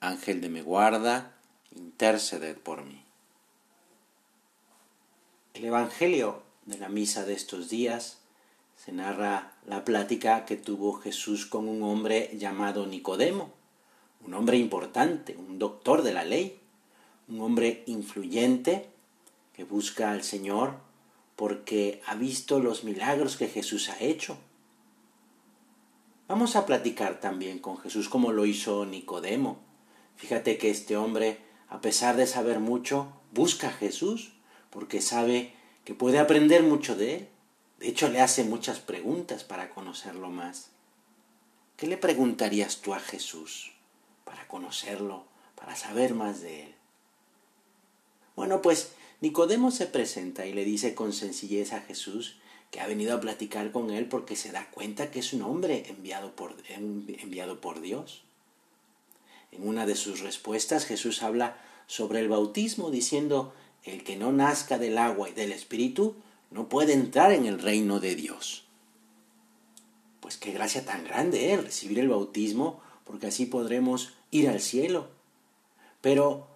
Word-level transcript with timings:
Ángel 0.00 0.40
de 0.40 0.48
mi 0.48 0.60
guarda, 0.60 1.36
interceded 1.74 2.58
por 2.58 2.84
mí. 2.84 3.02
El 5.54 5.64
Evangelio 5.64 6.42
de 6.66 6.78
la 6.78 6.88
misa 6.88 7.24
de 7.24 7.32
estos 7.32 7.70
días 7.70 8.18
se 8.76 8.92
narra 8.92 9.54
la 9.64 9.84
plática 9.84 10.44
que 10.44 10.56
tuvo 10.56 10.92
Jesús 10.94 11.46
con 11.46 11.66
un 11.66 11.82
hombre 11.82 12.30
llamado 12.36 12.86
Nicodemo, 12.86 13.52
un 14.26 14.34
hombre 14.34 14.58
importante, 14.58 15.34
un 15.36 15.58
doctor 15.58 16.02
de 16.02 16.12
la 16.12 16.24
ley, 16.24 16.60
un 17.28 17.40
hombre 17.40 17.82
influyente 17.86 18.90
que 19.54 19.64
busca 19.64 20.10
al 20.10 20.22
Señor 20.22 20.74
porque 21.36 22.02
ha 22.06 22.14
visto 22.14 22.60
los 22.60 22.84
milagros 22.84 23.36
que 23.36 23.48
Jesús 23.48 23.88
ha 23.88 23.98
hecho. 24.00 24.36
Vamos 26.28 26.54
a 26.56 26.66
platicar 26.66 27.20
también 27.20 27.60
con 27.60 27.78
Jesús 27.78 28.08
como 28.08 28.32
lo 28.32 28.44
hizo 28.44 28.84
Nicodemo, 28.84 29.65
Fíjate 30.16 30.58
que 30.58 30.70
este 30.70 30.96
hombre, 30.96 31.38
a 31.68 31.80
pesar 31.80 32.16
de 32.16 32.26
saber 32.26 32.58
mucho, 32.60 33.12
busca 33.32 33.68
a 33.68 33.72
Jesús 33.72 34.32
porque 34.70 35.00
sabe 35.00 35.52
que 35.84 35.94
puede 35.94 36.18
aprender 36.18 36.62
mucho 36.62 36.96
de 36.96 37.14
él. 37.14 37.28
De 37.78 37.88
hecho, 37.88 38.08
le 38.08 38.20
hace 38.20 38.44
muchas 38.44 38.80
preguntas 38.80 39.44
para 39.44 39.70
conocerlo 39.70 40.30
más. 40.30 40.70
¿Qué 41.76 41.86
le 41.86 41.98
preguntarías 41.98 42.78
tú 42.78 42.94
a 42.94 43.00
Jesús 43.00 43.72
para 44.24 44.48
conocerlo, 44.48 45.24
para 45.54 45.76
saber 45.76 46.14
más 46.14 46.40
de 46.40 46.64
él? 46.64 46.74
Bueno, 48.34 48.62
pues 48.62 48.92
Nicodemo 49.20 49.70
se 49.70 49.86
presenta 49.86 50.46
y 50.46 50.52
le 50.52 50.64
dice 50.64 50.94
con 50.94 51.12
sencillez 51.12 51.72
a 51.72 51.80
Jesús 51.80 52.36
que 52.70 52.80
ha 52.80 52.86
venido 52.86 53.14
a 53.14 53.20
platicar 53.20 53.72
con 53.72 53.90
él 53.90 54.06
porque 54.06 54.36
se 54.36 54.52
da 54.52 54.70
cuenta 54.70 55.10
que 55.10 55.20
es 55.20 55.32
un 55.32 55.42
hombre 55.42 55.84
enviado 55.88 56.36
por, 56.36 56.54
enviado 56.68 57.60
por 57.60 57.80
Dios. 57.80 58.25
En 59.56 59.68
una 59.68 59.86
de 59.86 59.94
sus 59.94 60.20
respuestas 60.20 60.84
Jesús 60.84 61.22
habla 61.22 61.56
sobre 61.86 62.20
el 62.20 62.28
bautismo 62.28 62.90
diciendo, 62.90 63.52
el 63.84 64.04
que 64.04 64.16
no 64.16 64.32
nazca 64.32 64.78
del 64.78 64.98
agua 64.98 65.28
y 65.28 65.32
del 65.32 65.52
Espíritu 65.52 66.16
no 66.50 66.68
puede 66.68 66.92
entrar 66.92 67.32
en 67.32 67.46
el 67.46 67.60
reino 67.60 68.00
de 68.00 68.14
Dios. 68.14 68.64
Pues 70.20 70.36
qué 70.36 70.52
gracia 70.52 70.84
tan 70.84 71.04
grande 71.04 71.52
es 71.52 71.58
¿eh? 71.58 71.62
recibir 71.62 71.98
el 72.00 72.08
bautismo, 72.08 72.80
porque 73.04 73.28
así 73.28 73.46
podremos 73.46 74.14
ir 74.30 74.48
al 74.48 74.60
cielo. 74.60 75.08
Pero 76.00 76.48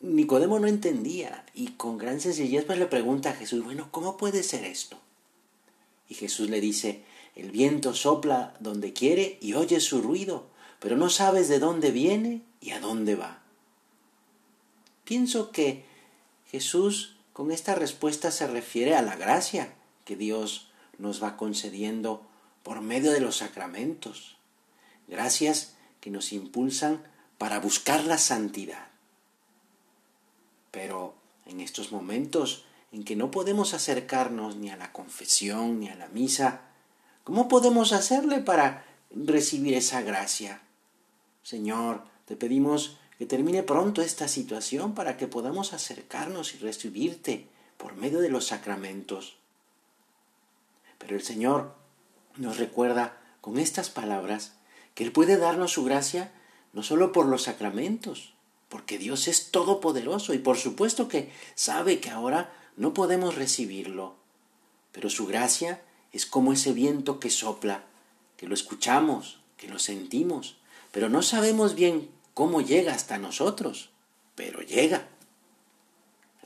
Nicodemo 0.00 0.58
no 0.58 0.66
entendía 0.66 1.44
y 1.54 1.68
con 1.72 1.98
gran 1.98 2.20
sencillez 2.20 2.64
pues 2.64 2.78
le 2.78 2.86
pregunta 2.86 3.30
a 3.30 3.34
Jesús, 3.34 3.62
bueno, 3.62 3.88
¿cómo 3.90 4.16
puede 4.16 4.42
ser 4.42 4.64
esto? 4.64 4.98
Y 6.08 6.14
Jesús 6.14 6.48
le 6.48 6.60
dice, 6.60 7.02
el 7.36 7.50
viento 7.50 7.94
sopla 7.94 8.54
donde 8.60 8.92
quiere 8.92 9.38
y 9.40 9.54
oye 9.54 9.80
su 9.80 10.00
ruido, 10.00 10.46
pero 10.80 10.96
no 10.96 11.10
sabes 11.10 11.48
de 11.48 11.58
dónde 11.58 11.90
viene 11.90 12.42
y 12.60 12.70
a 12.70 12.80
dónde 12.80 13.14
va. 13.14 13.42
Pienso 15.04 15.50
que 15.50 15.84
Jesús 16.50 17.16
con 17.32 17.50
esta 17.50 17.74
respuesta 17.74 18.30
se 18.30 18.46
refiere 18.46 18.94
a 18.94 19.02
la 19.02 19.16
gracia 19.16 19.74
que 20.04 20.16
Dios 20.16 20.70
nos 20.98 21.22
va 21.22 21.36
concediendo 21.36 22.26
por 22.62 22.80
medio 22.80 23.12
de 23.12 23.20
los 23.20 23.36
sacramentos. 23.38 24.36
Gracias 25.08 25.74
que 26.00 26.10
nos 26.10 26.32
impulsan 26.32 27.02
para 27.38 27.58
buscar 27.60 28.04
la 28.04 28.18
santidad. 28.18 28.88
Pero 30.70 31.14
en 31.46 31.60
estos 31.60 31.92
momentos 31.92 32.64
en 32.92 33.04
que 33.04 33.16
no 33.16 33.30
podemos 33.30 33.74
acercarnos 33.74 34.56
ni 34.56 34.70
a 34.70 34.76
la 34.76 34.92
confesión 34.92 35.80
ni 35.80 35.88
a 35.88 35.96
la 35.96 36.08
misa, 36.08 36.62
¿cómo 37.24 37.48
podemos 37.48 37.92
hacerle 37.92 38.38
para 38.38 38.84
recibir 39.14 39.74
esa 39.74 40.02
gracia? 40.02 40.60
Señor, 41.42 42.02
te 42.26 42.36
pedimos 42.36 42.98
que 43.18 43.26
termine 43.26 43.62
pronto 43.62 44.02
esta 44.02 44.28
situación 44.28 44.94
para 44.94 45.16
que 45.16 45.28
podamos 45.28 45.72
acercarnos 45.72 46.54
y 46.54 46.58
recibirte 46.58 47.46
por 47.76 47.94
medio 47.96 48.20
de 48.20 48.28
los 48.28 48.46
sacramentos. 48.46 49.36
Pero 50.98 51.16
el 51.16 51.22
Señor 51.22 51.74
nos 52.36 52.58
recuerda 52.58 53.20
con 53.40 53.58
estas 53.58 53.90
palabras 53.90 54.54
que 54.94 55.04
Él 55.04 55.12
puede 55.12 55.36
darnos 55.36 55.72
su 55.72 55.84
gracia 55.84 56.32
no 56.72 56.82
solo 56.82 57.12
por 57.12 57.26
los 57.26 57.44
sacramentos, 57.44 58.34
porque 58.68 58.98
Dios 58.98 59.28
es 59.28 59.50
todopoderoso 59.52 60.34
y 60.34 60.38
por 60.38 60.56
supuesto 60.56 61.06
que 61.06 61.30
sabe 61.54 62.00
que 62.00 62.10
ahora 62.10 62.52
no 62.76 62.92
podemos 62.94 63.36
recibirlo, 63.36 64.16
pero 64.90 65.08
su 65.08 65.26
gracia 65.26 65.82
es 66.12 66.26
como 66.26 66.52
ese 66.52 66.72
viento 66.72 67.20
que 67.20 67.30
sopla, 67.30 67.84
que 68.36 68.46
lo 68.46 68.54
escuchamos, 68.54 69.40
que 69.56 69.68
lo 69.68 69.78
sentimos, 69.78 70.56
pero 70.92 71.08
no 71.08 71.22
sabemos 71.22 71.74
bien 71.74 72.10
cómo 72.34 72.60
llega 72.60 72.92
hasta 72.94 73.18
nosotros, 73.18 73.90
pero 74.34 74.60
llega. 74.60 75.08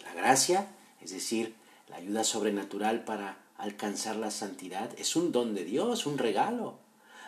La 0.03 0.12
gracia, 0.15 0.69
es 1.00 1.10
decir, 1.10 1.54
la 1.88 1.97
ayuda 1.97 2.25
sobrenatural 2.25 3.04
para 3.04 3.38
alcanzar 3.56 4.16
la 4.16 4.31
santidad, 4.31 4.91
es 4.99 5.16
un 5.16 5.32
don 5.32 5.54
de 5.54 5.65
Dios, 5.65 6.06
un 6.06 6.19
regalo, 6.19 6.78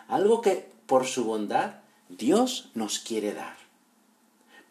algo 0.07 0.41
que 0.41 0.71
por 0.85 1.05
su 1.05 1.25
bondad 1.25 1.75
Dios 2.09 2.69
nos 2.73 2.99
quiere 2.99 3.33
dar. 3.33 3.57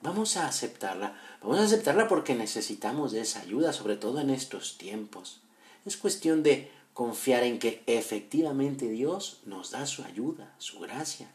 Vamos 0.02 0.36
a 0.36 0.46
aceptarla, 0.46 1.14
vamos 1.42 1.58
a 1.58 1.64
aceptarla 1.64 2.08
porque 2.08 2.34
necesitamos 2.34 3.12
de 3.12 3.20
esa 3.20 3.40
ayuda, 3.40 3.72
sobre 3.72 3.96
todo 3.96 4.20
en 4.20 4.30
estos 4.30 4.78
tiempos. 4.78 5.40
Es 5.84 5.96
cuestión 5.96 6.42
de 6.42 6.70
confiar 7.00 7.44
en 7.44 7.58
que 7.58 7.82
efectivamente 7.86 8.86
Dios 8.90 9.40
nos 9.46 9.70
da 9.70 9.86
su 9.86 10.04
ayuda, 10.04 10.54
su 10.58 10.80
gracia. 10.80 11.32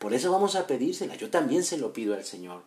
Por 0.00 0.14
eso 0.14 0.32
vamos 0.32 0.56
a 0.56 0.66
pedírsela. 0.66 1.14
Yo 1.14 1.30
también 1.30 1.62
se 1.62 1.78
lo 1.78 1.92
pido 1.92 2.16
al 2.16 2.24
Señor. 2.24 2.64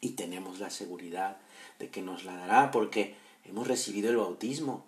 Y 0.00 0.10
tenemos 0.10 0.60
la 0.60 0.70
seguridad 0.70 1.38
de 1.80 1.90
que 1.90 2.02
nos 2.02 2.22
la 2.22 2.36
dará 2.36 2.70
porque 2.70 3.16
hemos 3.44 3.66
recibido 3.66 4.10
el 4.10 4.18
bautismo 4.18 4.86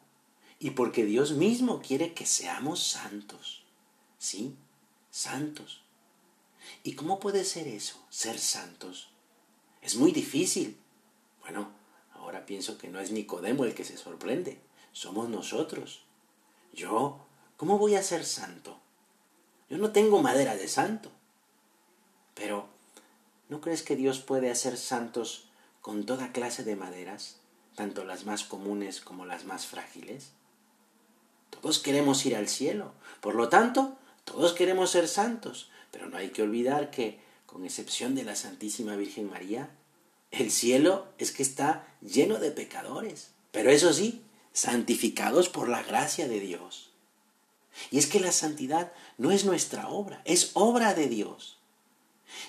y 0.61 0.71
porque 0.71 1.05
Dios 1.05 1.33
mismo 1.33 1.83
quiere 1.83 2.15
que 2.15 2.27
seamos 2.27 2.81
santos. 2.81 3.65
Sí, 4.21 4.55
santos. 5.11 5.83
¿Y 6.84 6.93
cómo 6.93 7.19
puede 7.19 7.43
ser 7.43 7.67
eso, 7.67 8.00
ser 8.09 8.38
santos? 8.38 9.09
Es 9.83 9.97
muy 9.97 10.12
difícil. 10.12 10.77
Bueno, 11.41 11.72
ahora 12.15 12.47
pienso 12.47 12.78
que 12.78 12.87
no 12.87 13.00
es 13.00 13.11
Nicodemo 13.11 13.65
el 13.65 13.75
que 13.75 13.84
se 13.84 13.97
sorprende, 13.97 14.61
somos 14.93 15.28
nosotros. 15.28 16.05
Yo, 16.73 17.27
¿cómo 17.56 17.79
voy 17.79 17.95
a 17.95 18.03
ser 18.03 18.25
santo? 18.25 18.79
Yo 19.69 19.79
no 19.79 19.93
tengo 19.93 20.23
madera 20.23 20.56
de 20.56 20.69
santo. 20.69 21.11
Pero, 22.34 22.69
¿no 23.49 23.61
crees 23.61 23.83
que 23.83 23.97
Dios 23.97 24.21
puede 24.21 24.51
hacer 24.51 24.77
santos 24.77 25.49
con 25.81 26.06
toda 26.06 26.33
clase 26.33 26.65
de 26.65 26.77
maderas, 26.77 27.37
tanto 27.75 28.05
las 28.05 28.25
más 28.25 28.45
comunes 28.45 29.01
como 29.01 29.27
las 29.27 29.45
más 29.45 29.67
frágiles? 29.67 30.31
Todos 31.51 31.79
queremos 31.79 32.25
ir 32.27 32.37
al 32.37 32.49
cielo, 32.49 32.93
por 33.21 33.35
lo 33.35 33.49
tanto, 33.49 33.97
todos 34.25 34.53
queremos 34.53 34.91
ser 34.91 35.09
santos, 35.09 35.71
pero 35.91 36.09
no 36.09 36.17
hay 36.17 36.31
que 36.31 36.43
olvidar 36.43 36.91
que, 36.91 37.21
con 37.47 37.65
excepción 37.65 38.15
de 38.15 38.25
la 38.25 38.37
Santísima 38.37 38.95
Virgen 38.95 39.29
María, 39.29 39.70
el 40.31 40.50
cielo 40.50 41.06
es 41.19 41.32
que 41.32 41.43
está 41.43 41.87
lleno 42.00 42.38
de 42.38 42.50
pecadores, 42.50 43.31
pero 43.50 43.70
eso 43.70 43.93
sí, 43.93 44.23
santificados 44.53 45.49
por 45.49 45.69
la 45.69 45.83
gracia 45.83 46.29
de 46.29 46.41
Dios. 46.41 46.91
Y 47.91 47.99
es 47.99 48.06
que 48.06 48.21
la 48.21 48.33
santidad 48.33 48.93
no 49.19 49.31
es 49.31 49.45
nuestra 49.45 49.89
obra, 49.89 50.21
es 50.25 50.50
obra 50.55 50.95
de 50.95 51.09
Dios. 51.09 51.59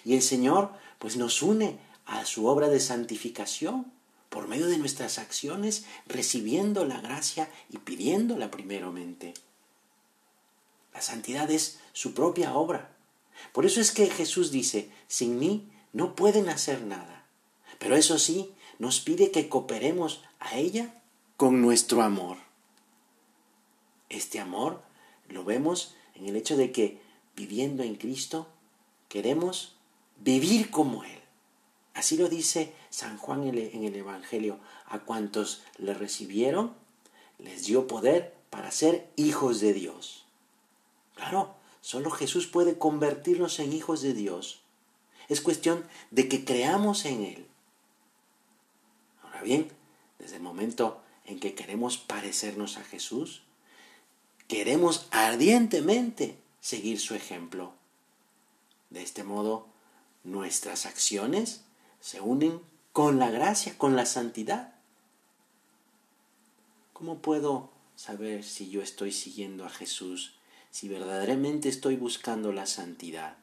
Y 0.03 0.15
el 0.15 0.21
Señor 0.21 0.71
pues 0.97 1.17
nos 1.17 1.41
une 1.41 1.79
a 2.05 2.25
su 2.25 2.47
obra 2.47 2.69
de 2.69 2.79
santificación 2.79 3.91
por 4.29 4.47
medio 4.47 4.67
de 4.67 4.77
nuestras 4.77 5.17
acciones, 5.17 5.85
recibiendo 6.05 6.85
la 6.85 7.01
gracia 7.01 7.49
y 7.69 7.79
pidiéndola 7.79 8.51
primeramente. 8.51 9.33
La 10.93 11.01
santidad 11.01 11.49
es 11.49 11.79
su 11.93 12.13
propia 12.13 12.53
obra. 12.53 12.95
Por 13.53 13.65
eso 13.65 13.81
es 13.81 13.91
que 13.91 14.07
Jesús 14.07 14.51
dice, 14.51 14.91
sin 15.07 15.39
mí 15.39 15.71
no 15.93 16.15
pueden 16.15 16.49
hacer 16.49 16.83
nada. 16.83 17.25
Pero 17.79 17.95
eso 17.95 18.19
sí, 18.19 18.53
nos 18.77 18.99
pide 18.99 19.31
que 19.31 19.49
cooperemos 19.49 20.23
a 20.39 20.57
ella 20.57 20.98
con 21.39 21.61
nuestro 21.61 22.01
amor. 22.01 22.35
Este 24.09 24.41
amor 24.41 24.81
lo 25.29 25.45
vemos 25.45 25.95
en 26.15 26.27
el 26.27 26.35
hecho 26.35 26.57
de 26.57 26.73
que 26.73 27.01
viviendo 27.33 27.81
en 27.81 27.95
Cristo 27.95 28.49
queremos 29.07 29.77
vivir 30.17 30.69
como 30.69 31.05
Él. 31.05 31.21
Así 31.93 32.17
lo 32.17 32.27
dice 32.27 32.73
San 32.89 33.17
Juan 33.17 33.47
en 33.47 33.83
el 33.85 33.95
Evangelio. 33.95 34.59
A 34.85 34.99
cuantos 34.99 35.63
le 35.77 35.93
recibieron, 35.93 36.73
les 37.37 37.63
dio 37.63 37.87
poder 37.87 38.35
para 38.49 38.69
ser 38.69 39.09
hijos 39.15 39.61
de 39.61 39.71
Dios. 39.71 40.25
Claro, 41.15 41.55
solo 41.79 42.11
Jesús 42.11 42.47
puede 42.47 42.77
convertirnos 42.77 43.59
en 43.59 43.71
hijos 43.71 44.01
de 44.01 44.13
Dios. 44.13 44.59
Es 45.29 45.39
cuestión 45.39 45.87
de 46.11 46.27
que 46.27 46.43
creamos 46.43 47.05
en 47.05 47.23
Él. 47.23 47.47
Ahora 49.23 49.41
bien, 49.41 49.69
desde 50.17 50.35
el 50.35 50.41
momento 50.41 51.01
en 51.29 51.39
que 51.39 51.53
queremos 51.53 51.99
parecernos 51.99 52.77
a 52.77 52.83
Jesús, 52.83 53.43
queremos 54.47 55.07
ardientemente 55.11 56.39
seguir 56.59 56.99
su 56.99 57.13
ejemplo. 57.13 57.73
De 58.89 59.03
este 59.03 59.23
modo, 59.23 59.67
nuestras 60.23 60.87
acciones 60.87 61.61
se 62.01 62.19
unen 62.19 62.59
con 62.93 63.19
la 63.19 63.29
gracia, 63.29 63.77
con 63.77 63.95
la 63.95 64.07
santidad. 64.07 64.73
¿Cómo 66.93 67.19
puedo 67.19 67.69
saber 67.95 68.43
si 68.43 68.71
yo 68.71 68.81
estoy 68.81 69.11
siguiendo 69.11 69.65
a 69.65 69.69
Jesús, 69.69 70.33
si 70.71 70.89
verdaderamente 70.89 71.69
estoy 71.69 71.95
buscando 71.95 72.51
la 72.51 72.65
santidad? 72.65 73.37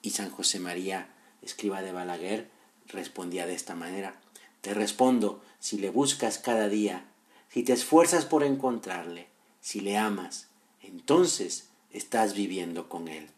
Y 0.00 0.10
San 0.10 0.30
José 0.30 0.60
María, 0.60 1.10
escriba 1.42 1.82
de 1.82 1.92
Balaguer, 1.92 2.50
respondía 2.86 3.46
de 3.46 3.54
esta 3.54 3.74
manera. 3.74 4.18
Te 4.66 4.74
respondo, 4.74 5.40
si 5.60 5.78
le 5.78 5.90
buscas 5.90 6.38
cada 6.38 6.68
día, 6.68 7.04
si 7.52 7.62
te 7.62 7.72
esfuerzas 7.72 8.24
por 8.24 8.42
encontrarle, 8.42 9.28
si 9.60 9.78
le 9.78 9.96
amas, 9.96 10.48
entonces 10.82 11.68
estás 11.92 12.34
viviendo 12.34 12.88
con 12.88 13.06
él. 13.06 13.28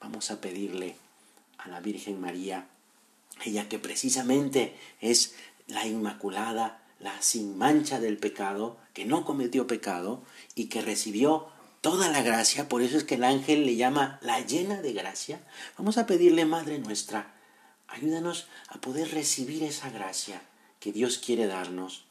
Vamos 0.00 0.30
a 0.30 0.40
pedirle 0.40 0.94
a 1.58 1.68
la 1.68 1.80
Virgen 1.80 2.20
María, 2.20 2.68
ella 3.44 3.68
que 3.68 3.80
precisamente 3.80 4.76
es 5.00 5.34
la 5.66 5.84
Inmaculada, 5.88 6.84
la 7.00 7.20
sin 7.20 7.58
mancha 7.58 7.98
del 7.98 8.16
pecado, 8.16 8.76
que 8.94 9.06
no 9.06 9.24
cometió 9.24 9.66
pecado 9.66 10.22
y 10.54 10.66
que 10.66 10.82
recibió 10.82 11.48
toda 11.80 12.08
la 12.10 12.22
gracia, 12.22 12.68
por 12.68 12.82
eso 12.82 12.96
es 12.96 13.02
que 13.02 13.16
el 13.16 13.24
ángel 13.24 13.66
le 13.66 13.74
llama 13.74 14.20
la 14.22 14.38
llena 14.38 14.82
de 14.82 14.92
gracia. 14.92 15.40
Vamos 15.76 15.98
a 15.98 16.06
pedirle, 16.06 16.44
Madre 16.44 16.78
nuestra, 16.78 17.39
ayúdanos 17.90 18.48
a 18.68 18.80
poder 18.80 19.10
recibir 19.12 19.62
esa 19.62 19.90
gracia 19.90 20.42
que 20.78 20.92
Dios 20.92 21.18
quiere 21.18 21.46
darnos, 21.46 22.04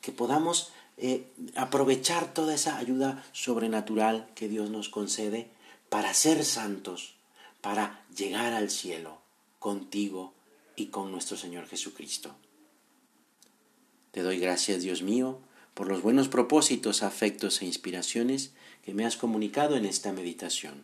que 0.00 0.12
podamos 0.12 0.72
eh, 0.96 1.26
aprovechar 1.54 2.32
toda 2.32 2.54
esa 2.54 2.78
ayuda 2.78 3.24
sobrenatural 3.32 4.28
que 4.34 4.48
Dios 4.48 4.70
nos 4.70 4.88
concede 4.88 5.48
para 5.88 6.14
ser 6.14 6.44
santos, 6.44 7.14
para 7.60 8.04
llegar 8.16 8.52
al 8.52 8.70
cielo 8.70 9.18
contigo 9.58 10.32
y 10.76 10.86
con 10.86 11.12
nuestro 11.12 11.36
Señor 11.36 11.66
Jesucristo. 11.66 12.34
Te 14.12 14.22
doy 14.22 14.38
gracias, 14.38 14.82
Dios 14.82 15.02
mío, 15.02 15.38
por 15.74 15.88
los 15.88 16.02
buenos 16.02 16.28
propósitos, 16.28 17.02
afectos 17.02 17.62
e 17.62 17.66
inspiraciones 17.66 18.52
que 18.84 18.94
me 18.94 19.04
has 19.04 19.16
comunicado 19.16 19.76
en 19.76 19.84
esta 19.84 20.12
meditación. 20.12 20.82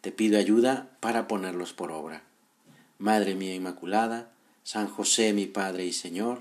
Te 0.00 0.12
pido 0.12 0.38
ayuda 0.38 0.98
para 1.00 1.28
ponerlos 1.28 1.72
por 1.72 1.92
obra. 1.92 2.24
Madre 3.04 3.34
mía 3.34 3.54
Inmaculada, 3.54 4.32
San 4.62 4.88
José 4.88 5.34
mi 5.34 5.44
Padre 5.44 5.84
y 5.84 5.92
Señor, 5.92 6.40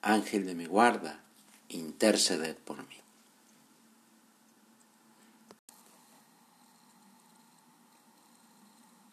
Ángel 0.00 0.46
de 0.46 0.54
mi 0.54 0.64
guarda, 0.64 1.20
interceded 1.68 2.56
por 2.56 2.78
mí. 2.78 2.96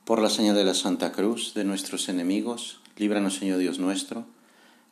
Por 0.05 0.21
la 0.21 0.29
señal 0.29 0.55
de 0.55 0.63
la 0.63 0.73
Santa 0.73 1.11
Cruz 1.11 1.53
de 1.53 1.65
nuestros 1.65 2.07
enemigos, 2.07 2.79
líbranos 2.95 3.35
Señor 3.35 3.57
Dios 3.57 3.77
nuestro, 3.77 4.25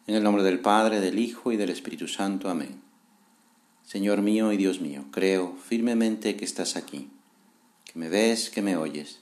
en 0.07 0.16
el 0.16 0.24
nombre 0.24 0.44
del 0.44 0.60
Padre, 0.60 1.00
del 1.00 1.18
Hijo 1.19 1.54
y 1.54 1.56
del 1.56 1.69
Espíritu 1.69 2.10
Santo. 2.10 2.50
Amén. 2.50 2.81
Señor 3.86 4.22
mío 4.22 4.51
y 4.51 4.57
Dios 4.57 4.81
mío, 4.81 5.06
creo 5.12 5.56
firmemente 5.56 6.36
que 6.36 6.44
estás 6.44 6.75
aquí, 6.75 7.10
que 7.86 7.98
me 7.98 8.10
ves, 8.10 8.50
que 8.50 8.62
me 8.62 8.75
oyes. 8.75 9.22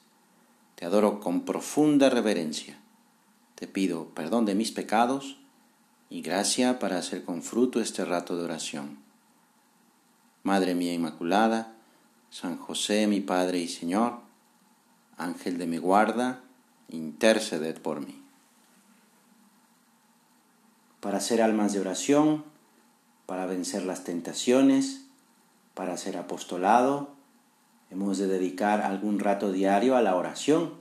Te 0.86 0.90
adoro 0.90 1.20
con 1.20 1.46
profunda 1.46 2.12
reverencia. 2.12 2.78
Te 3.56 3.66
pido 3.66 4.10
perdón 4.10 4.46
de 4.46 4.54
mis 4.54 4.72
pecados 4.72 5.36
y 6.12 6.22
gracia 6.22 6.78
para 6.78 7.00
hacer 7.00 7.26
con 7.26 7.42
fruto 7.42 7.82
este 7.82 8.06
rato 8.06 8.38
de 8.38 8.44
oración. 8.44 9.00
Madre 10.44 10.76
mía 10.76 10.94
Inmaculada, 10.94 11.74
San 12.30 12.60
José, 12.60 13.08
mi 13.08 13.20
Padre 13.20 13.58
y 13.58 13.68
Señor, 13.68 14.20
Ángel 15.18 15.58
de 15.58 15.66
mi 15.66 15.80
guarda, 15.80 16.42
interceded 16.90 17.82
por 17.82 18.06
mí. 18.06 18.22
Para 21.00 21.20
ser 21.20 21.42
almas 21.42 21.74
de 21.74 21.80
oración, 21.80 22.46
para 23.26 23.48
vencer 23.48 23.88
las 23.88 24.04
tentaciones, 24.04 25.08
para 25.74 25.98
ser 25.98 26.16
apostolado, 26.16 27.15
hemos 27.96 28.18
de 28.18 28.28
dedicar 28.28 28.82
algún 28.82 29.20
rato 29.20 29.52
diario 29.52 29.96
a 29.96 30.02
la 30.02 30.16
oración, 30.16 30.74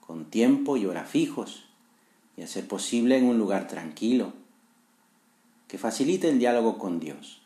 con 0.00 0.24
tiempo 0.24 0.76
y 0.76 0.86
hora 0.86 1.04
fijos, 1.04 1.64
y 2.36 2.42
hacer 2.42 2.66
posible 2.66 3.16
en 3.16 3.24
un 3.24 3.38
lugar 3.38 3.68
tranquilo, 3.68 4.32
que 5.68 5.78
facilite 5.78 6.28
el 6.28 6.38
diálogo 6.38 6.78
con 6.78 6.98
Dios. 6.98 7.42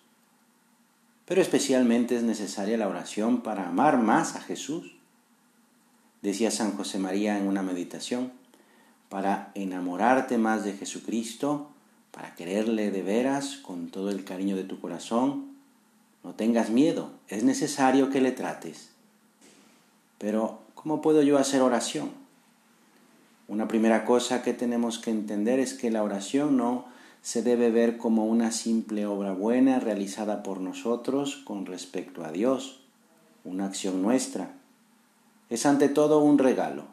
Pero 1.26 1.42
especialmente 1.42 2.16
es 2.16 2.22
necesaria 2.22 2.78
la 2.78 2.88
oración 2.88 3.42
para 3.42 3.68
amar 3.68 3.98
más 3.98 4.36
a 4.36 4.40
Jesús 4.40 4.94
Decía 6.22 6.52
San 6.52 6.76
José 6.76 7.00
María 7.00 7.36
en 7.36 7.48
una 7.48 7.62
meditación, 7.64 8.32
para 9.08 9.50
enamorarte 9.56 10.38
más 10.38 10.64
de 10.64 10.72
Jesucristo, 10.74 11.68
para 12.12 12.36
quererle 12.36 12.92
de 12.92 13.02
veras 13.02 13.56
con 13.56 13.88
todo 13.88 14.10
el 14.10 14.24
cariño 14.24 14.54
de 14.54 14.62
tu 14.62 14.80
corazón, 14.80 15.56
no 16.22 16.34
tengas 16.34 16.70
miedo, 16.70 17.10
es 17.26 17.42
necesario 17.42 18.08
que 18.08 18.20
le 18.20 18.30
trates. 18.30 18.91
Pero, 20.22 20.60
¿cómo 20.76 21.02
puedo 21.02 21.22
yo 21.22 21.36
hacer 21.36 21.62
oración? 21.62 22.12
Una 23.48 23.66
primera 23.66 24.04
cosa 24.04 24.44
que 24.44 24.54
tenemos 24.54 25.00
que 25.00 25.10
entender 25.10 25.58
es 25.58 25.74
que 25.74 25.90
la 25.90 26.04
oración 26.04 26.56
no 26.56 26.84
se 27.22 27.42
debe 27.42 27.72
ver 27.72 27.98
como 27.98 28.26
una 28.26 28.52
simple 28.52 29.04
obra 29.04 29.32
buena 29.32 29.80
realizada 29.80 30.44
por 30.44 30.60
nosotros 30.60 31.42
con 31.44 31.66
respecto 31.66 32.24
a 32.24 32.30
Dios, 32.30 32.84
una 33.42 33.66
acción 33.66 34.00
nuestra 34.00 34.54
es 35.50 35.66
ante 35.66 35.88
todo 35.88 36.20
un 36.20 36.38
regalo, 36.38 36.84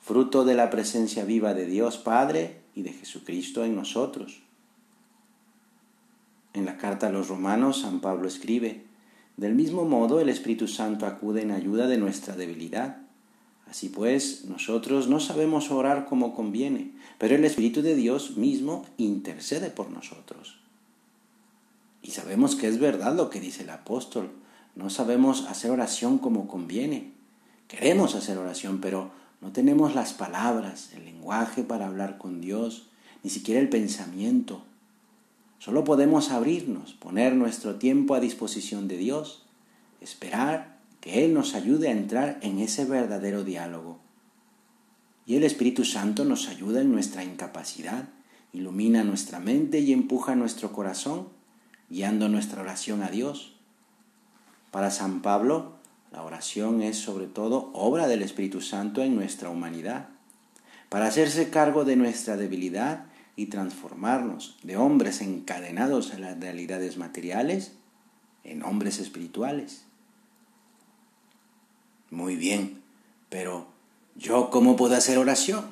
fruto 0.00 0.46
de 0.46 0.54
la 0.54 0.70
presencia 0.70 1.26
viva 1.26 1.52
de 1.52 1.66
Dios 1.66 1.98
Padre 1.98 2.62
y 2.74 2.82
de 2.82 2.94
Jesucristo 2.94 3.66
en 3.66 3.76
nosotros. 3.76 4.42
En 6.54 6.64
la 6.64 6.78
carta 6.78 7.08
a 7.08 7.10
los 7.10 7.28
romanos, 7.28 7.82
San 7.82 8.00
Pablo 8.00 8.26
escribe, 8.26 8.86
del 9.36 9.54
mismo 9.54 9.84
modo 9.84 10.20
el 10.20 10.28
Espíritu 10.28 10.68
Santo 10.68 11.06
acude 11.06 11.42
en 11.42 11.50
ayuda 11.50 11.86
de 11.86 11.98
nuestra 11.98 12.36
debilidad. 12.36 12.98
Así 13.68 13.88
pues, 13.88 14.44
nosotros 14.44 15.08
no 15.08 15.20
sabemos 15.20 15.70
orar 15.70 16.06
como 16.06 16.34
conviene, 16.34 16.92
pero 17.18 17.34
el 17.34 17.44
Espíritu 17.44 17.82
de 17.82 17.94
Dios 17.94 18.36
mismo 18.36 18.84
intercede 18.98 19.70
por 19.70 19.90
nosotros. 19.90 20.58
Y 22.02 22.10
sabemos 22.10 22.56
que 22.56 22.68
es 22.68 22.78
verdad 22.78 23.14
lo 23.14 23.30
que 23.30 23.40
dice 23.40 23.62
el 23.62 23.70
apóstol, 23.70 24.30
no 24.74 24.90
sabemos 24.90 25.46
hacer 25.48 25.70
oración 25.70 26.18
como 26.18 26.48
conviene. 26.48 27.12
Queremos 27.68 28.14
hacer 28.14 28.38
oración, 28.38 28.80
pero 28.80 29.10
no 29.40 29.52
tenemos 29.52 29.94
las 29.94 30.12
palabras, 30.12 30.90
el 30.94 31.04
lenguaje 31.04 31.62
para 31.62 31.86
hablar 31.86 32.18
con 32.18 32.40
Dios, 32.40 32.88
ni 33.22 33.30
siquiera 33.30 33.60
el 33.60 33.68
pensamiento. 33.68 34.62
Solo 35.62 35.84
podemos 35.84 36.32
abrirnos, 36.32 36.94
poner 36.94 37.36
nuestro 37.36 37.76
tiempo 37.76 38.16
a 38.16 38.20
disposición 38.20 38.88
de 38.88 38.96
Dios, 38.96 39.44
esperar 40.00 40.80
que 41.00 41.24
Él 41.24 41.34
nos 41.34 41.54
ayude 41.54 41.86
a 41.86 41.92
entrar 41.92 42.40
en 42.42 42.58
ese 42.58 42.84
verdadero 42.84 43.44
diálogo. 43.44 44.00
Y 45.24 45.36
el 45.36 45.44
Espíritu 45.44 45.84
Santo 45.84 46.24
nos 46.24 46.48
ayuda 46.48 46.80
en 46.80 46.90
nuestra 46.90 47.22
incapacidad, 47.22 48.08
ilumina 48.52 49.04
nuestra 49.04 49.38
mente 49.38 49.78
y 49.78 49.92
empuja 49.92 50.34
nuestro 50.34 50.72
corazón, 50.72 51.28
guiando 51.88 52.28
nuestra 52.28 52.60
oración 52.60 53.04
a 53.04 53.10
Dios. 53.10 53.54
Para 54.72 54.90
San 54.90 55.22
Pablo, 55.22 55.74
la 56.10 56.24
oración 56.24 56.82
es 56.82 56.96
sobre 56.96 57.28
todo 57.28 57.70
obra 57.72 58.08
del 58.08 58.22
Espíritu 58.22 58.62
Santo 58.62 59.00
en 59.00 59.14
nuestra 59.14 59.48
humanidad, 59.48 60.08
para 60.88 61.06
hacerse 61.06 61.50
cargo 61.50 61.84
de 61.84 61.94
nuestra 61.94 62.36
debilidad 62.36 63.11
y 63.36 63.46
transformarnos 63.46 64.58
de 64.62 64.76
hombres 64.76 65.20
encadenados 65.20 66.12
en 66.12 66.22
las 66.22 66.38
realidades 66.38 66.96
materiales 66.96 67.72
en 68.44 68.62
hombres 68.62 68.98
espirituales. 68.98 69.84
Muy 72.10 72.36
bien, 72.36 72.82
pero 73.28 73.68
¿yo 74.16 74.50
cómo 74.50 74.76
puedo 74.76 74.96
hacer 74.96 75.18
oración? 75.18 75.64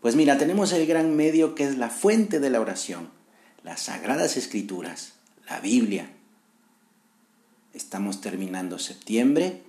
Pues 0.00 0.16
mira, 0.16 0.38
tenemos 0.38 0.72
el 0.72 0.86
gran 0.86 1.16
medio 1.16 1.54
que 1.54 1.64
es 1.64 1.76
la 1.76 1.90
fuente 1.90 2.40
de 2.40 2.50
la 2.50 2.60
oración, 2.60 3.10
las 3.62 3.82
sagradas 3.82 4.36
escrituras, 4.36 5.14
la 5.48 5.60
Biblia, 5.60 6.10
Estamos 7.76 8.22
terminando 8.22 8.78
septiembre, 8.78 9.60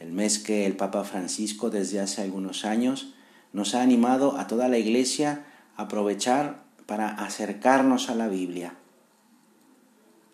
el 0.00 0.10
mes 0.10 0.40
que 0.40 0.66
el 0.66 0.74
Papa 0.74 1.04
Francisco 1.04 1.70
desde 1.70 2.00
hace 2.00 2.20
algunos 2.20 2.64
años 2.64 3.14
nos 3.52 3.76
ha 3.76 3.82
animado 3.82 4.36
a 4.36 4.48
toda 4.48 4.66
la 4.66 4.78
Iglesia 4.78 5.46
a 5.46 5.51
aprovechar 5.76 6.62
para 6.86 7.08
acercarnos 7.08 8.10
a 8.10 8.14
la 8.14 8.28
Biblia. 8.28 8.74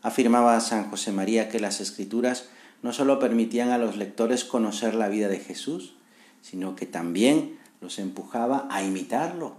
Afirmaba 0.02 0.58
San 0.60 0.90
José 0.90 1.12
María 1.12 1.48
que 1.48 1.60
las 1.60 1.80
escrituras 1.80 2.48
no 2.82 2.92
sólo 2.92 3.18
permitían 3.18 3.70
a 3.70 3.78
los 3.78 3.96
lectores 3.96 4.44
conocer 4.44 4.94
la 4.94 5.08
vida 5.08 5.28
de 5.28 5.40
Jesús, 5.40 5.94
sino 6.42 6.76
que 6.76 6.86
también 6.86 7.58
los 7.80 7.98
empujaba 7.98 8.68
a 8.70 8.82
imitarlo. 8.82 9.56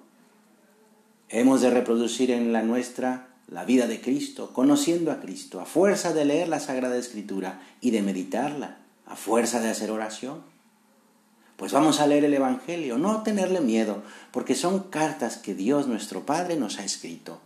Hemos 1.28 1.62
de 1.62 1.70
reproducir 1.70 2.32
en 2.32 2.54
la 2.54 2.64
nuestra 2.64 3.28
la 3.48 3.66
vida 3.66 3.88
de 3.88 4.00
Cristo, 4.00 4.54
conociendo 4.54 5.12
a 5.12 5.20
Cristo, 5.20 5.60
a 5.60 5.66
fuerza 5.66 6.14
de 6.14 6.26
leer 6.26 6.48
la 6.48 6.60
Sagrada 6.60 6.98
Escritura 6.98 7.62
y 7.82 7.92
de 7.92 8.02
meditarla, 8.02 8.78
a 9.06 9.16
fuerza 9.16 9.60
de 9.60 9.70
hacer 9.70 9.92
oración. 9.92 10.42
Pues 11.60 11.74
vamos 11.74 12.00
a 12.00 12.08
leer 12.08 12.24
el 12.24 12.34
Evangelio, 12.34 12.98
no 12.98 13.22
tenerle 13.22 13.60
miedo, 13.60 14.02
porque 14.32 14.56
son 14.56 14.84
cartas 14.84 15.36
que 15.36 15.54
Dios 15.54 15.88
nuestro 15.88 16.26
Padre 16.26 16.56
nos 16.56 16.80
ha 16.80 16.86
escrito. 16.86 17.42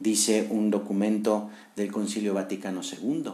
Dice 0.00 0.48
un 0.50 0.72
documento 0.72 1.50
del 1.76 1.92
Concilio 1.92 2.34
Vaticano 2.34 2.80
II. 2.82 3.30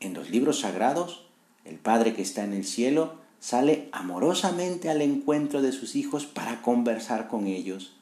En 0.00 0.14
los 0.14 0.30
libros 0.30 0.60
sagrados, 0.60 1.26
el 1.66 1.76
Padre 1.76 2.14
que 2.14 2.22
está 2.22 2.42
en 2.42 2.54
el 2.54 2.64
cielo 2.64 3.16
sale 3.38 3.90
amorosamente 3.92 4.88
al 4.88 5.02
encuentro 5.02 5.60
de 5.60 5.72
sus 5.72 5.94
hijos 5.94 6.24
para 6.24 6.62
conversar 6.62 7.28
con 7.28 7.48
ellos. 7.48 7.96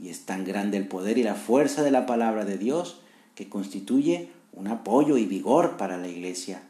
Y 0.00 0.08
es 0.08 0.26
tan 0.26 0.44
grande 0.44 0.76
el 0.76 0.88
poder 0.88 1.18
y 1.18 1.22
la 1.22 1.36
fuerza 1.36 1.84
de 1.84 1.92
la 1.92 2.04
palabra 2.04 2.44
de 2.44 2.58
Dios 2.58 2.98
que 3.36 3.48
constituye 3.48 4.30
un 4.52 4.66
apoyo 4.66 5.18
y 5.18 5.26
vigor 5.26 5.76
para 5.76 5.98
la 5.98 6.08
Iglesia, 6.08 6.62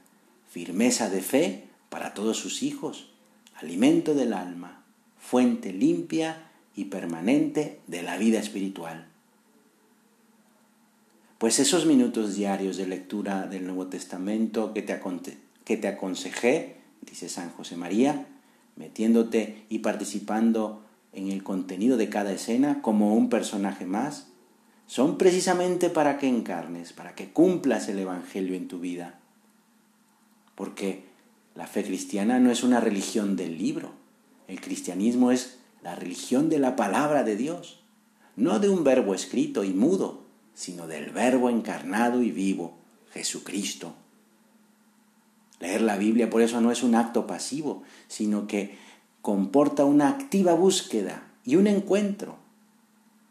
firmeza 0.50 1.08
de 1.08 1.22
fe 1.22 1.67
para 1.88 2.14
todos 2.14 2.36
sus 2.36 2.62
hijos, 2.62 3.10
alimento 3.54 4.14
del 4.14 4.32
alma, 4.32 4.84
fuente 5.18 5.72
limpia 5.72 6.50
y 6.74 6.86
permanente 6.86 7.80
de 7.86 8.02
la 8.02 8.16
vida 8.16 8.38
espiritual. 8.38 9.08
Pues 11.38 11.58
esos 11.58 11.86
minutos 11.86 12.34
diarios 12.34 12.76
de 12.76 12.86
lectura 12.86 13.46
del 13.46 13.64
Nuevo 13.64 13.86
Testamento 13.86 14.74
que 14.74 14.82
te, 14.82 15.00
que 15.64 15.76
te 15.76 15.88
aconsejé, 15.88 16.76
dice 17.02 17.28
San 17.28 17.50
José 17.50 17.76
María, 17.76 18.26
metiéndote 18.76 19.64
y 19.68 19.80
participando 19.80 20.82
en 21.12 21.30
el 21.30 21.42
contenido 21.42 21.96
de 21.96 22.08
cada 22.08 22.32
escena 22.32 22.82
como 22.82 23.14
un 23.14 23.28
personaje 23.28 23.86
más, 23.86 24.28
son 24.86 25.18
precisamente 25.18 25.90
para 25.90 26.18
que 26.18 26.28
encarnes, 26.28 26.92
para 26.92 27.14
que 27.14 27.30
cumplas 27.30 27.88
el 27.88 27.98
Evangelio 27.98 28.56
en 28.56 28.68
tu 28.68 28.80
vida. 28.80 29.20
Porque 30.54 31.07
la 31.58 31.66
fe 31.66 31.82
cristiana 31.82 32.38
no 32.38 32.52
es 32.52 32.62
una 32.62 32.78
religión 32.78 33.34
del 33.34 33.58
libro. 33.58 33.90
El 34.46 34.60
cristianismo 34.60 35.32
es 35.32 35.58
la 35.82 35.96
religión 35.96 36.48
de 36.50 36.60
la 36.60 36.76
palabra 36.76 37.24
de 37.24 37.34
Dios, 37.34 37.80
no 38.36 38.60
de 38.60 38.68
un 38.68 38.84
verbo 38.84 39.12
escrito 39.12 39.64
y 39.64 39.70
mudo, 39.70 40.22
sino 40.54 40.86
del 40.86 41.10
verbo 41.10 41.50
encarnado 41.50 42.22
y 42.22 42.30
vivo, 42.30 42.78
Jesucristo. 43.10 43.96
Leer 45.58 45.80
la 45.80 45.96
Biblia 45.96 46.30
por 46.30 46.42
eso 46.42 46.60
no 46.60 46.70
es 46.70 46.84
un 46.84 46.94
acto 46.94 47.26
pasivo, 47.26 47.82
sino 48.06 48.46
que 48.46 48.78
comporta 49.20 49.84
una 49.84 50.10
activa 50.10 50.54
búsqueda 50.54 51.24
y 51.44 51.56
un 51.56 51.66
encuentro. 51.66 52.36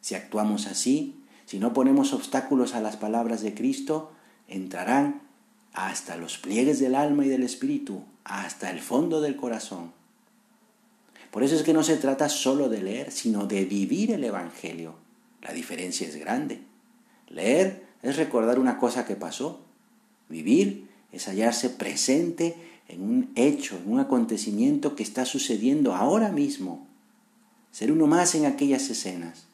Si 0.02 0.16
actuamos 0.16 0.68
así, 0.68 1.24
si 1.46 1.60
no 1.60 1.72
ponemos 1.72 2.12
obstáculos 2.12 2.76
a 2.76 2.82
las 2.82 2.98
palabras 2.98 3.42
de 3.42 3.54
Cristo, 3.54 4.12
entrarán 4.50 5.22
hasta 5.72 6.18
los 6.18 6.38
pliegues 6.38 6.80
del 6.80 6.96
alma 6.96 7.26
y 7.26 7.30
del 7.30 7.44
espíritu, 7.44 8.04
hasta 8.28 8.70
el 8.70 8.80
fondo 8.80 9.22
del 9.22 9.36
corazón. 9.36 9.92
Por 11.32 11.44
eso 11.44 11.56
es 11.56 11.64
que 11.64 11.74
no 11.74 11.84
se 11.84 11.98
trata 11.98 12.30
solo 12.30 12.70
de 12.70 12.82
leer, 12.82 13.12
sino 13.12 13.46
de 13.46 13.66
vivir 13.66 14.12
el 14.12 14.24
Evangelio. 14.24 14.96
La 15.42 15.54
diferencia 15.54 16.08
es 16.08 16.16
grande. 16.16 16.62
Leer 17.28 17.86
es 18.02 18.18
recordar 18.18 18.60
una 18.60 18.78
cosa 18.78 19.06
que 19.06 19.16
pasó. 19.16 19.62
Vivir 20.30 20.90
es 21.12 21.28
hallarse 21.28 21.70
presente 21.70 22.56
en 22.88 23.02
un 23.02 23.32
hecho, 23.36 23.78
en 23.78 23.92
un 23.92 24.00
acontecimiento 24.00 24.96
que 24.96 25.04
está 25.04 25.26
sucediendo 25.26 25.96
ahora 25.96 26.32
mismo. 26.32 26.88
Ser 27.72 27.92
uno 27.92 28.08
más 28.08 28.36
en 28.36 28.46
aquellas 28.46 28.90
escenas. 28.90 29.46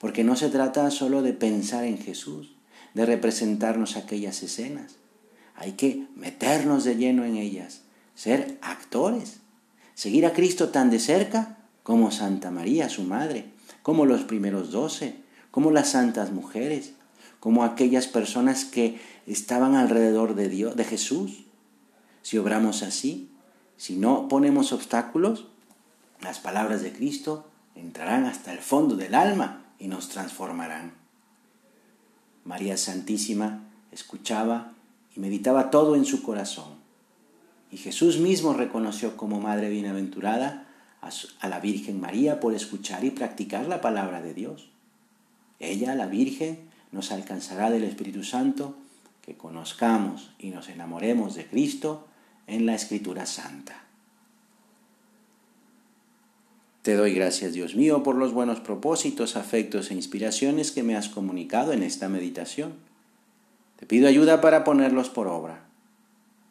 Porque 0.00 0.24
no 0.24 0.36
se 0.36 0.48
trata 0.48 0.90
solo 0.90 1.22
de 1.22 1.32
pensar 1.32 1.84
en 1.84 1.98
Jesús, 1.98 2.54
de 2.94 3.06
representarnos 3.06 3.96
aquellas 3.96 4.42
escenas, 4.42 4.96
hay 5.54 5.72
que 5.72 6.06
meternos 6.16 6.84
de 6.84 6.96
lleno 6.96 7.24
en 7.24 7.36
ellas, 7.36 7.82
ser 8.22 8.56
actores, 8.62 9.40
seguir 9.94 10.26
a 10.26 10.32
Cristo 10.32 10.68
tan 10.68 10.90
de 10.90 11.00
cerca 11.00 11.58
como 11.82 12.12
Santa 12.12 12.52
María, 12.52 12.88
su 12.88 13.02
madre, 13.02 13.50
como 13.82 14.06
los 14.06 14.22
primeros 14.22 14.70
doce, 14.70 15.16
como 15.50 15.72
las 15.72 15.90
santas 15.90 16.30
mujeres, 16.30 16.92
como 17.40 17.64
aquellas 17.64 18.06
personas 18.06 18.64
que 18.64 19.00
estaban 19.26 19.74
alrededor 19.74 20.36
de 20.36 20.48
Dios, 20.48 20.76
de 20.76 20.84
Jesús. 20.84 21.46
Si 22.22 22.38
obramos 22.38 22.84
así, 22.84 23.28
si 23.76 23.96
no 23.96 24.28
ponemos 24.28 24.72
obstáculos, 24.72 25.48
las 26.20 26.38
palabras 26.38 26.80
de 26.80 26.92
Cristo 26.92 27.48
entrarán 27.74 28.26
hasta 28.26 28.52
el 28.52 28.60
fondo 28.60 28.94
del 28.94 29.16
alma 29.16 29.64
y 29.80 29.88
nos 29.88 30.10
transformarán. 30.10 30.92
María 32.44 32.76
Santísima 32.76 33.64
escuchaba 33.90 34.74
y 35.16 35.18
meditaba 35.18 35.72
todo 35.72 35.96
en 35.96 36.04
su 36.04 36.22
corazón. 36.22 36.81
Y 37.72 37.78
Jesús 37.78 38.18
mismo 38.18 38.52
reconoció 38.52 39.16
como 39.16 39.40
Madre 39.40 39.68
Bienaventurada 39.70 40.68
a 41.00 41.48
la 41.48 41.58
Virgen 41.58 42.00
María 42.00 42.38
por 42.38 42.54
escuchar 42.54 43.04
y 43.04 43.10
practicar 43.10 43.66
la 43.66 43.80
palabra 43.80 44.22
de 44.22 44.34
Dios. 44.34 44.70
Ella, 45.58 45.96
la 45.96 46.06
Virgen, 46.06 46.68
nos 46.92 47.10
alcanzará 47.10 47.70
del 47.70 47.82
Espíritu 47.82 48.22
Santo 48.22 48.76
que 49.22 49.36
conozcamos 49.36 50.30
y 50.38 50.50
nos 50.50 50.68
enamoremos 50.68 51.34
de 51.34 51.46
Cristo 51.46 52.06
en 52.46 52.66
la 52.66 52.74
Escritura 52.74 53.26
Santa. 53.26 53.82
Te 56.82 56.94
doy 56.94 57.14
gracias, 57.14 57.52
Dios 57.52 57.74
mío, 57.74 58.02
por 58.02 58.16
los 58.16 58.32
buenos 58.32 58.60
propósitos, 58.60 59.34
afectos 59.36 59.90
e 59.90 59.94
inspiraciones 59.94 60.70
que 60.70 60.82
me 60.82 60.96
has 60.96 61.08
comunicado 61.08 61.72
en 61.72 61.82
esta 61.82 62.08
meditación 62.08 62.74
te 63.82 63.86
pido 63.86 64.06
ayuda 64.06 64.40
para 64.40 64.62
ponerlos 64.62 65.10
por 65.10 65.26
obra. 65.26 65.64